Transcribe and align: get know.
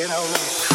get 0.00 0.08
know. 0.08 0.69